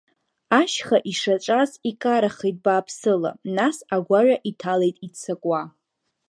[0.59, 5.61] Ашьха ишаҿаз икарахеит бааԥсыла, нас агәаҩа иҭалеит иццакуа.